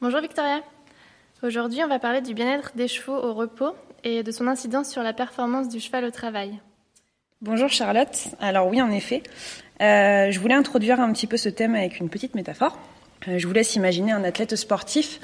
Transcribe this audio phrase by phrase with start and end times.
[0.00, 0.62] Bonjour Victoria.
[1.42, 5.02] Aujourd'hui, on va parler du bien-être des chevaux au repos et de son incidence sur
[5.02, 6.60] la performance du cheval au travail.
[7.42, 8.28] Bonjour Charlotte.
[8.38, 9.24] Alors oui, en effet,
[9.82, 12.78] euh, je voulais introduire un petit peu ce thème avec une petite métaphore.
[13.26, 15.18] Euh, je vous laisse imaginer un athlète sportif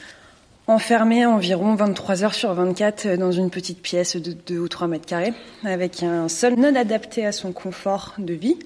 [0.67, 5.07] enfermé environ 23 heures sur 24 dans une petite pièce de 2 ou 3 mètres
[5.07, 8.59] carrés, avec un sol non adapté à son confort de vie,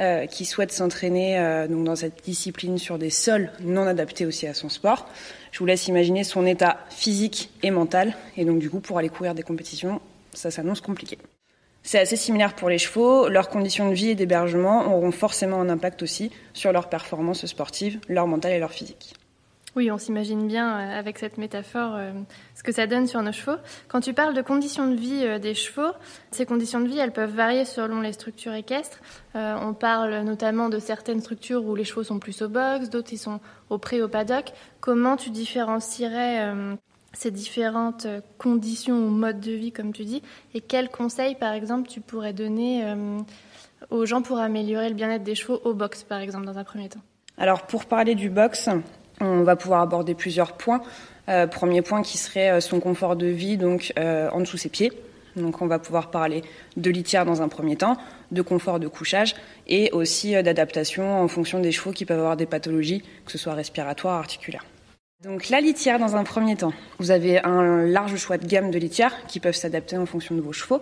[0.00, 4.46] euh, qui souhaite s'entraîner euh, donc dans cette discipline sur des sols non adaptés aussi
[4.46, 5.08] à son sport.
[5.52, 9.08] Je vous laisse imaginer son état physique et mental, et donc du coup pour aller
[9.08, 10.00] courir des compétitions,
[10.32, 11.18] ça s'annonce compliqué.
[11.82, 13.28] C'est assez similaire pour les chevaux.
[13.28, 17.98] Leurs conditions de vie et d'hébergement auront forcément un impact aussi sur leur performance sportive,
[18.08, 19.14] leur mental et leur physique.
[19.76, 22.12] Oui, on s'imagine bien euh, avec cette métaphore euh,
[22.54, 23.58] ce que ça donne sur nos chevaux.
[23.88, 25.92] Quand tu parles de conditions de vie euh, des chevaux,
[26.30, 28.98] ces conditions de vie, elles peuvent varier selon les structures équestres.
[29.34, 33.18] on parle notamment de certaines structures où les chevaux sont plus au box, d'autres ils
[33.18, 34.52] sont au pré, au paddock.
[34.80, 36.52] Comment tu différencierais
[37.12, 38.06] ces différentes
[38.38, 40.22] conditions ou modes de vie, comme tu dis,
[40.54, 42.84] et quels conseils, par exemple, tu pourrais donner
[43.90, 46.88] aux gens pour améliorer le bien-être des chevaux au box, par exemple, dans un premier
[46.88, 47.02] temps?
[47.36, 48.68] Alors, pour parler du box,
[49.20, 50.82] on va pouvoir aborder plusieurs points.
[51.28, 54.68] Euh, premier point qui serait euh, son confort de vie, donc euh, en dessous ses
[54.70, 54.92] pieds.
[55.36, 56.42] Donc on va pouvoir parler
[56.76, 57.96] de litière dans un premier temps,
[58.32, 59.36] de confort de couchage
[59.66, 63.54] et aussi d'adaptation en fonction des chevaux qui peuvent avoir des pathologies, que ce soit
[63.54, 64.64] respiratoires, articulaires.
[65.22, 66.72] Donc la litière dans un premier temps.
[66.98, 70.40] Vous avez un large choix de gamme de litières qui peuvent s'adapter en fonction de
[70.40, 70.80] vos chevaux.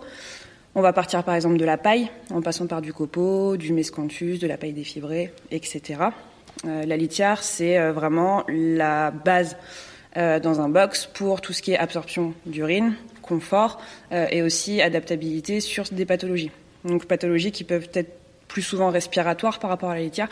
[0.75, 4.37] On va partir par exemple de la paille, en passant par du copeau, du mescanthus,
[4.37, 6.01] de la paille défibrée, etc.
[6.65, 9.57] Euh, la litière, c'est euh, vraiment la base
[10.15, 15.59] euh, dans un box pour tout ce qui est absorption d'urine, confort et aussi adaptabilité
[15.59, 16.49] sur des pathologies.
[16.85, 20.29] Donc pathologies qui peuvent être plus souvent respiratoires par rapport à la litière.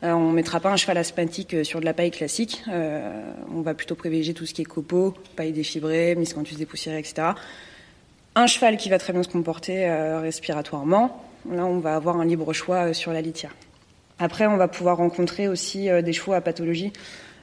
[0.00, 2.64] on ne mettra pas un cheval asthmatique sur de la paille classique.
[2.68, 7.32] on va plutôt privilégier tout ce qui est copeaux, paille défibrée, miscanthus dépoussiéré, etc.
[8.34, 9.86] Un cheval qui va très bien se comporter
[10.22, 13.52] respiratoirement, là on va avoir un libre choix sur la litière.
[14.18, 16.92] Après, on va pouvoir rencontrer aussi euh, des chevaux à pathologie,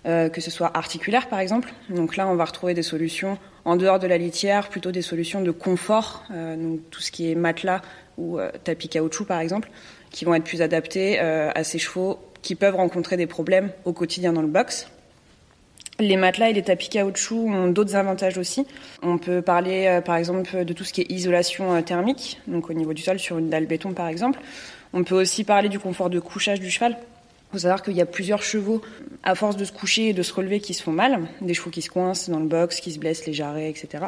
[0.05, 1.73] euh, que ce soit articulaire par exemple.
[1.89, 5.41] Donc là, on va retrouver des solutions en dehors de la litière, plutôt des solutions
[5.41, 7.81] de confort, euh, donc tout ce qui est matelas
[8.17, 9.69] ou tapis caoutchouc par exemple,
[10.09, 14.31] qui vont être plus adaptés à ces chevaux qui peuvent rencontrer des problèmes au quotidien
[14.31, 14.87] dans le box.
[15.99, 18.65] Les matelas et les tapis caoutchouc ont d'autres avantages aussi.
[19.01, 22.93] On peut parler par exemple de tout ce qui est isolation thermique, donc au niveau
[22.93, 24.39] du sol sur une dalle béton par exemple.
[24.97, 26.97] On peut aussi parler du confort de couchage du cheval.
[26.97, 28.81] Il faut savoir qu'il y a plusieurs chevaux,
[29.23, 31.19] à force de se coucher et de se relever, qui se font mal.
[31.41, 34.05] Des chevaux qui se coincent dans le box, qui se blessent les jarrets, etc.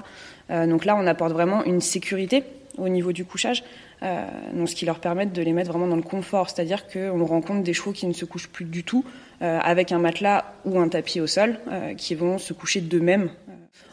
[0.49, 2.43] Euh, donc là, on apporte vraiment une sécurité
[2.77, 3.65] au niveau du couchage,
[4.01, 4.25] euh,
[4.65, 6.49] ce qui leur permet de les mettre vraiment dans le confort.
[6.49, 9.03] C'est-à-dire qu'on rencontre des chevaux qui ne se couchent plus du tout
[9.41, 11.59] euh, avec un matelas ou un tapis au sol,
[11.97, 13.29] qui vont se coucher d'eux-mêmes.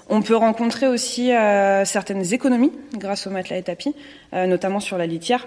[0.08, 1.30] On peut rencontrer aussi
[1.84, 3.96] certaines économies grâce au matelas et tapis,
[4.32, 5.44] notamment sur la litière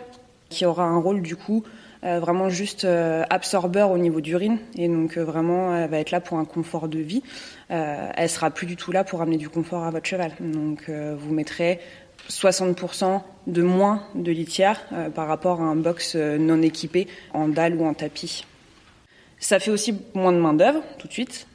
[0.50, 1.64] qui aura un rôle du coup
[2.04, 6.12] euh, vraiment juste euh, absorbeur au niveau d'urine et donc euh, vraiment elle va être
[6.12, 7.24] là pour un confort de vie.
[7.70, 10.32] elle sera plus du tout là pour amener du confort à votre cheval.
[10.40, 11.80] Donc vous mettrez
[12.30, 14.82] 60% de moins de litière
[15.14, 18.46] par rapport à un box non équipé en dalle ou en tapis.
[19.40, 21.48] Ça fait aussi moins de main d'œuvre tout de suite.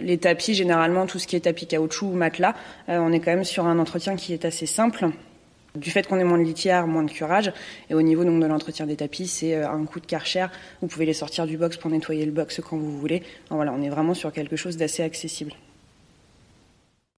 [0.00, 2.54] les tapis, généralement, tout ce qui est tapis caoutchouc ou matelas,
[2.88, 5.10] on est quand même sur un entretien qui est assez simple.
[5.76, 7.52] Du fait qu'on ait moins de litière, moins de curage,
[7.90, 10.46] et au niveau donc de l'entretien des tapis, c'est euh, un coup de karcher.
[10.80, 13.22] Vous pouvez les sortir du box pour nettoyer le box quand vous voulez.
[13.50, 15.52] voilà, on est vraiment sur quelque chose d'assez accessible.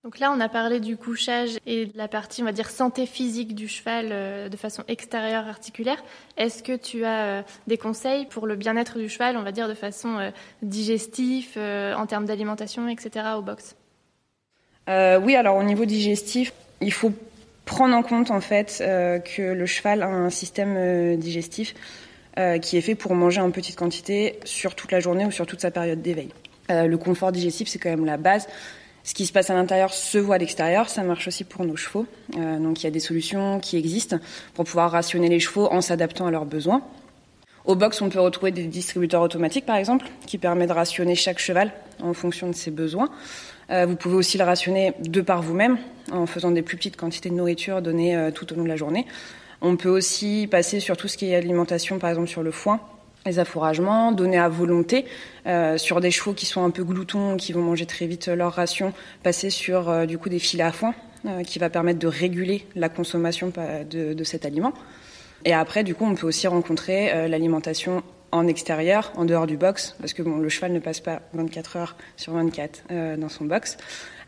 [0.04, 3.04] Donc là, on a parlé du couchage et de la partie, on va dire, santé
[3.04, 6.02] physique du cheval euh, de façon extérieure articulaire.
[6.36, 9.68] Est-ce que tu as euh, des conseils pour le bien-être du cheval, on va dire,
[9.68, 10.32] de façon
[10.62, 13.76] digestive, en termes d'alimentation, etc., au box?
[14.88, 17.12] Oui, alors au niveau digestif, il faut
[17.68, 21.74] prendre en compte en fait euh, que le cheval a un système euh, digestif
[22.38, 25.46] euh, qui est fait pour manger en petite quantité sur toute la journée ou sur
[25.46, 26.30] toute sa période d'éveil.
[26.70, 28.48] le confort digestif, c'est quand même la base.
[29.04, 31.76] Ce qui se passe à l'intérieur se voit à l'extérieur, ça marche aussi pour nos
[31.76, 32.06] chevaux.
[32.34, 34.18] donc il y a des solutions qui existent
[34.54, 36.82] pour pouvoir rationner les chevaux en s'adaptant à leurs besoins.
[37.64, 41.38] Au box, on peut retrouver des distributeurs automatiques, par exemple, qui permettent de rationner chaque
[41.38, 41.72] cheval
[42.02, 43.10] en fonction de ses besoins.
[43.70, 45.78] Euh, vous pouvez aussi le rationner de par vous-même,
[46.10, 48.76] en faisant des plus petites quantités de nourriture données euh, tout au long de la
[48.76, 49.06] journée.
[49.60, 52.80] On peut aussi passer sur tout ce qui est alimentation, par exemple sur le foin,
[53.26, 55.04] les affouragements, donner à volonté
[55.46, 58.52] euh, sur des chevaux qui sont un peu gloutons, qui vont manger très vite leur
[58.52, 60.94] ration, passer sur du coup des filets à foin,
[61.44, 63.52] qui va permettre de réguler la consommation
[63.90, 64.72] de, de, cet aliment.
[65.44, 69.94] Et après, du coup, on peut aussi rencontrer l'alimentation en extérieur, en dehors du box,
[70.00, 73.44] parce que bon, le cheval ne passe pas 24 heures sur 24 euh, dans son
[73.44, 73.76] box.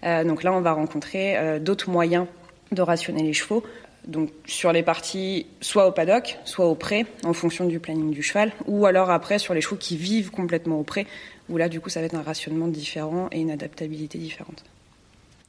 [0.05, 2.27] Euh, donc là, on va rencontrer euh, d'autres moyens
[2.73, 3.63] de rationner les chevaux.
[4.07, 8.23] Donc sur les parties, soit au paddock, soit au pré, en fonction du planning du
[8.23, 11.07] cheval, ou alors après sur les chevaux qui vivent complètement au pré,
[11.51, 14.65] où là, du coup, ça va être un rationnement différent et une adaptabilité différente.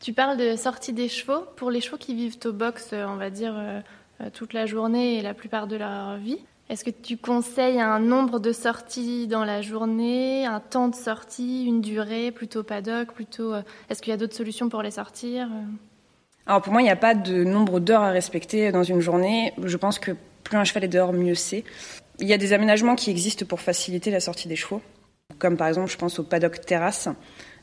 [0.01, 1.45] Tu parles de sortie des chevaux.
[1.55, 3.53] Pour les chevaux qui vivent au box, on va dire
[4.33, 6.39] toute la journée et la plupart de leur vie,
[6.71, 11.65] est-ce que tu conseilles un nombre de sorties dans la journée, un temps de sortie,
[11.65, 15.49] une durée, plutôt paddock, plutôt euh, Est-ce qu'il y a d'autres solutions pour les sortir
[16.45, 19.51] Alors pour moi, il n'y a pas de nombre d'heures à respecter dans une journée.
[19.61, 20.11] Je pense que
[20.45, 21.65] plus un cheval est dehors, mieux c'est.
[22.19, 24.81] Il y a des aménagements qui existent pour faciliter la sortie des chevaux,
[25.39, 27.09] comme par exemple, je pense au paddock terrasse.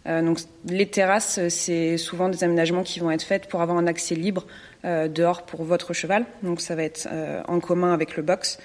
[0.06, 3.86] Euh, donc les terrasses, c'est souvent des aménagements qui vont être faits pour avoir un
[3.86, 4.46] accès libre
[4.84, 6.26] euh, dehors pour votre cheval.
[6.42, 8.58] Donc ça va être euh, en commun avec le box.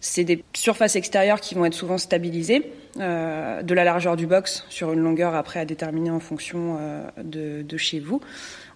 [0.00, 4.64] C'est des surfaces extérieures qui vont être souvent stabilisées, euh, de la largeur du box
[4.68, 8.20] sur une longueur après à déterminer en fonction euh, de, de, chez vous.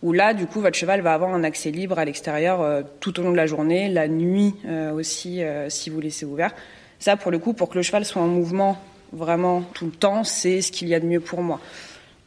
[0.02, 3.18] Où là, du coup, votre cheval va avoir un accès libre à l'extérieur euh, tout
[3.18, 6.54] au long de la journée, la nuit euh, aussi, euh, si vous laissez ouvert.
[6.98, 8.78] Ça, pour le coup, pour que le cheval soit en mouvement
[9.12, 11.58] vraiment tout le temps, c'est ce qu'il y a de mieux pour moi.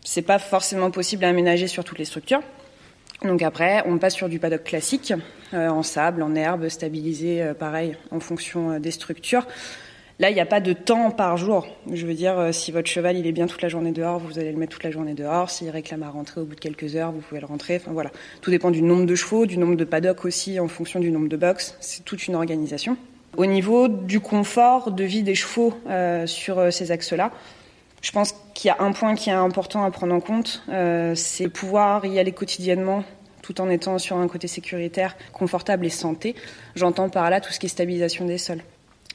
[0.03, 2.41] C'est pas forcément possible à aménager sur toutes les structures.
[3.23, 5.13] Donc après, on passe sur du paddock classique,
[5.53, 9.47] euh, en sable, en herbe, stabilisé, euh, pareil, en fonction euh, des structures.
[10.19, 11.67] Là, il n'y a pas de temps par jour.
[11.91, 14.51] Je veux dire, si votre cheval il est bien toute la journée dehors, vous allez
[14.51, 15.51] le mettre toute la journée dehors.
[15.51, 17.75] S'il réclame à rentrer au bout de quelques heures, vous pouvez le rentrer.
[17.75, 18.09] Enfin voilà,
[18.41, 21.27] tout dépend du nombre de chevaux, du nombre de paddocks aussi, en fonction du nombre
[21.27, 21.77] de box.
[21.81, 22.97] C'est toute une organisation.
[23.35, 25.75] Au niveau du confort de vie des chevaux
[26.25, 27.31] sur ces axes-là,
[28.01, 31.15] je pense qu'il y a un point qui est important à prendre en compte, euh,
[31.15, 33.03] c'est pouvoir y aller quotidiennement
[33.41, 36.35] tout en étant sur un côté sécuritaire, confortable et santé.
[36.75, 38.61] J'entends par là tout ce qui est stabilisation des sols.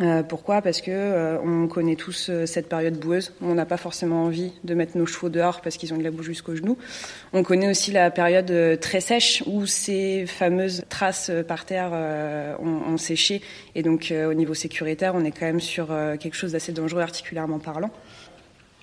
[0.01, 0.63] Euh, pourquoi?
[0.63, 4.25] Parce que euh, on connaît tous euh, cette période boueuse où on n'a pas forcément
[4.25, 6.79] envie de mettre nos chevaux dehors parce qu'ils ont de la boue jusqu'aux genoux.
[7.35, 11.93] On connaît aussi la période très sèche où ces fameuses traces par terre
[12.61, 13.43] ont, ont, séché
[13.75, 15.89] et donc au niveau sécuritaire, on est quand même sur
[16.19, 17.91] quelque chose d'assez dangereux articulairement parlant.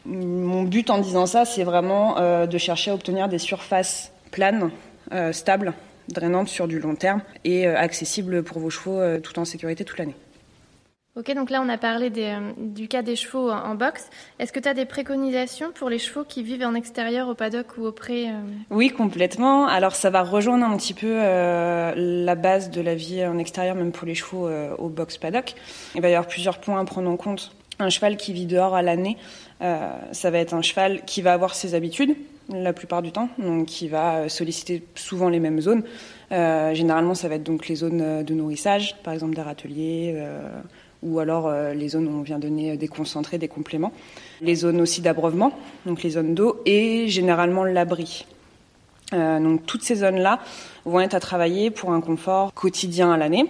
[0.10, 4.72] Mon but en disant ça, c'est vraiment euh, de chercher à obtenir des surfaces planes,
[5.12, 5.74] euh, stables,
[6.08, 9.86] drainantes sur du long terme et euh, accessibles pour vos chevaux euh, tout en sécurité
[9.86, 10.16] toute l'année.
[11.16, 14.10] Ok, donc là on a parlé des, du cas des chevaux en, en box.
[14.38, 17.78] Est-ce que tu as des préconisations pour les chevaux qui vivent en extérieur au paddock
[17.78, 18.28] ou au pré
[18.70, 19.68] Oui, complètement.
[19.68, 23.92] Alors ça va rejoindre un petit peu la base de la vie en extérieur, même
[23.92, 24.48] pour les chevaux
[24.78, 25.56] au box paddock.
[25.96, 27.54] Il va y avoir plusieurs points à prendre en compte.
[27.79, 29.17] Un cheval qui vit dehors à l'année,
[29.62, 32.15] euh, ça va être un cheval qui va avoir ses habitudes
[32.51, 35.83] la plupart du temps, donc qui va solliciter souvent les mêmes zones.
[36.31, 40.50] Euh, généralement, ça va être donc les zones de nourrissage, par exemple des râteliers, euh,
[41.03, 43.91] ou alors euh, les zones où on vient donner des concentrés, des compléments.
[44.41, 45.53] Les zones aussi d'abreuvement,
[45.86, 48.25] donc les zones d'eau, et généralement l'abri.
[49.13, 50.39] Euh, donc toutes ces zones-là
[50.86, 53.45] vont être à travailler pour un confort quotidien à l'année.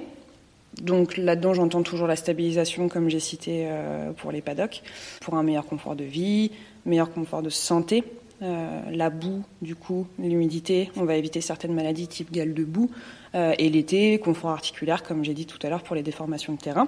[0.81, 4.81] Donc là-dedans, j'entends toujours la stabilisation, comme j'ai cité euh, pour les paddocks,
[5.21, 6.51] pour un meilleur confort de vie,
[6.85, 8.03] meilleur confort de santé.
[8.41, 12.89] Euh, la boue, du coup, l'humidité, on va éviter certaines maladies type gale de boue.
[13.35, 16.59] Euh, et l'été, confort articulaire, comme j'ai dit tout à l'heure, pour les déformations de
[16.59, 16.87] terrain.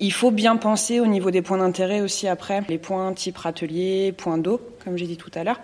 [0.00, 4.12] Il faut bien penser au niveau des points d'intérêt aussi après, les points type râtelier,
[4.12, 5.60] points d'eau, comme j'ai dit tout à l'heure.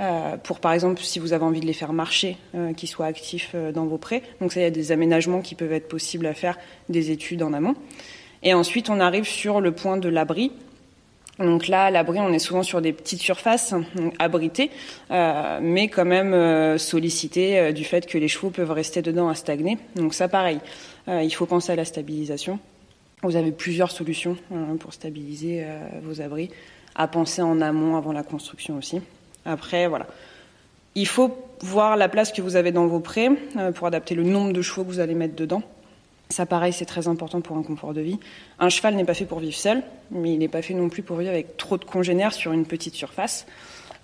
[0.00, 3.06] Euh, pour par exemple si vous avez envie de les faire marcher, euh, qu'ils soient
[3.06, 4.22] actifs euh, dans vos prés.
[4.40, 7.42] Donc ça, il y a des aménagements qui peuvent être possibles à faire, des études
[7.42, 7.74] en amont.
[8.42, 10.52] Et ensuite, on arrive sur le point de l'abri.
[11.38, 13.74] Donc là, l'abri, on est souvent sur des petites surfaces
[14.18, 14.70] abritées,
[15.10, 19.78] mais quand même sollicitées du fait que les chevaux peuvent rester dedans à stagner.
[19.96, 20.60] Donc ça, pareil,
[21.08, 22.58] il faut penser à la stabilisation.
[23.22, 24.36] Vous avez plusieurs solutions
[24.80, 25.64] pour stabiliser
[26.02, 26.50] vos abris,
[26.94, 29.00] à penser en amont avant la construction aussi.
[29.44, 30.06] Après, voilà.
[30.94, 34.22] Il faut voir la place que vous avez dans vos prés euh, pour adapter le
[34.22, 35.62] nombre de chevaux que vous allez mettre dedans.
[36.28, 38.18] Ça, pareil, c'est très important pour un confort de vie.
[38.58, 41.02] Un cheval n'est pas fait pour vivre seul, mais il n'est pas fait non plus
[41.02, 43.46] pour vivre avec trop de congénères sur une petite surface.